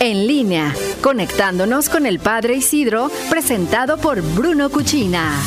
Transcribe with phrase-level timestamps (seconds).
[0.00, 5.40] en línea, conectándonos con el Padre Isidro, presentado por Bruno Cuchina.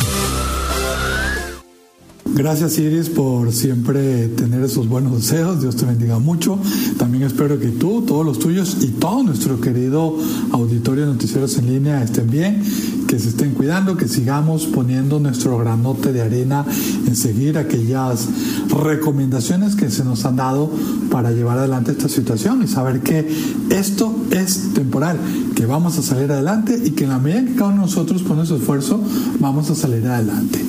[2.37, 5.60] Gracias Iris por siempre tener esos buenos deseos.
[5.60, 6.60] Dios te bendiga mucho.
[7.00, 10.16] También espero que tú, todos los tuyos y todo nuestro querido
[10.52, 12.61] auditorio de noticieros en línea estén bien,
[13.08, 16.66] que se estén cuidando, que sigamos poniendo nuestro granote de arena
[17.08, 18.28] en seguir aquellas
[18.70, 20.70] recomendaciones que se nos han dado
[21.09, 23.28] para llevar adelante esta situación y saber que
[23.70, 25.17] esto es temporal,
[25.55, 28.22] que vamos a salir adelante y que en la medida que cada uno de nosotros
[28.23, 29.00] pone su esfuerzo,
[29.39, 30.62] vamos a salir adelante.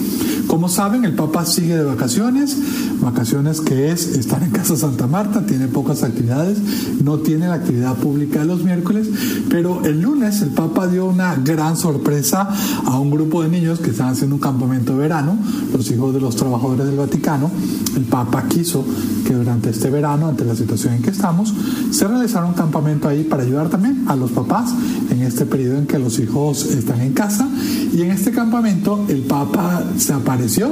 [0.48, 2.57] Como saben, el Papa sigue de vacaciones,
[3.03, 6.59] vacaciones que es estar en Casa Santa Marta, tiene pocas actividades,
[7.03, 9.09] no tiene la actividad pública de los miércoles,
[9.51, 13.91] pero el lunes el Papa dio una gran sorpresa a un grupo de niños que
[13.91, 15.39] estaban haciendo un campamento de verano,
[15.73, 17.51] los hijos de los trabajadores del Vaticano.
[17.97, 18.85] El Papa quiso
[19.27, 21.53] que durante este verano, ante la situación en que estamos,
[21.91, 24.73] se realizara un campamento ahí para ayudar también a los papás
[25.11, 27.48] en este periodo en que los hijos están en casa.
[27.93, 30.70] Y en este campamento el Papa se apareció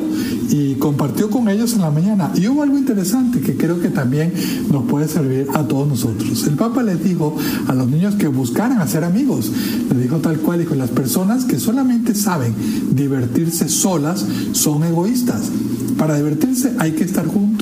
[0.51, 2.31] y compartió con ellos en la mañana.
[2.35, 4.33] Y hubo algo interesante que creo que también
[4.71, 6.47] nos puede servir a todos nosotros.
[6.47, 9.51] El Papa les dijo a los niños que buscaran hacer amigos.
[9.93, 12.55] Le dijo tal cual, dijo, las personas que solamente saben
[12.95, 15.51] divertirse solas son egoístas.
[15.97, 17.56] Para divertirse hay que estar juntos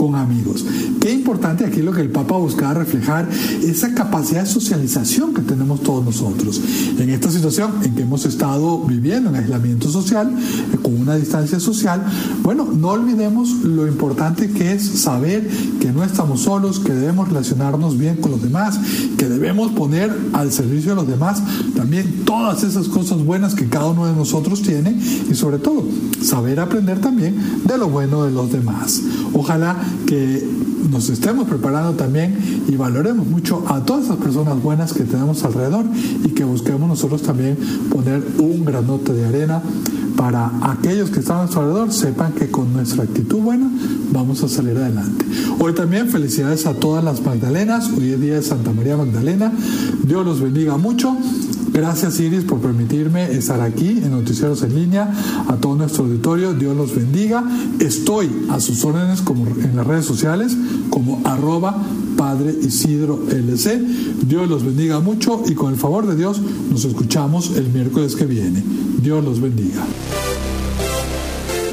[0.00, 0.64] con amigos.
[0.98, 3.28] Qué importante aquí lo que el Papa buscaba reflejar,
[3.62, 6.58] esa capacidad de socialización que tenemos todos nosotros.
[6.98, 10.34] En esta situación en que hemos estado viviendo en aislamiento social,
[10.82, 12.02] con una distancia social,
[12.42, 15.46] bueno, no olvidemos lo importante que es saber
[15.80, 18.80] que no estamos solos, que debemos relacionarnos bien con los demás,
[19.18, 21.42] que debemos poner al servicio de los demás
[21.76, 24.98] también todas esas cosas buenas que cada uno de nosotros tiene
[25.30, 25.84] y sobre todo
[26.22, 29.02] saber aprender también de lo bueno de los demás.
[29.32, 29.76] Ojalá
[30.06, 30.46] que
[30.90, 32.36] nos estemos preparando también
[32.68, 35.84] y valoremos mucho a todas esas personas buenas que tenemos alrededor
[36.24, 37.56] y que busquemos nosotros también
[37.90, 39.62] poner un granote de arena
[40.16, 43.70] para aquellos que están a nuestro alrededor sepan que con nuestra actitud buena
[44.12, 45.24] vamos a salir adelante.
[45.58, 49.52] Hoy también felicidades a todas las Magdalenas, hoy es día de Santa María Magdalena,
[50.04, 51.16] Dios los bendiga mucho
[51.72, 55.10] Gracias Iris por permitirme estar aquí en Noticieros en línea.
[55.48, 57.44] A todo nuestro auditorio, Dios los bendiga.
[57.78, 60.56] Estoy a sus órdenes como en las redes sociales
[60.90, 61.76] como arroba
[62.16, 63.78] Padre Isidro LC.
[64.26, 68.26] Dios los bendiga mucho y con el favor de Dios nos escuchamos el miércoles que
[68.26, 68.62] viene.
[69.00, 69.84] Dios los bendiga.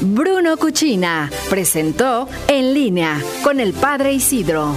[0.00, 4.74] Bruno Cuchina presentó En línea con el Padre Isidro.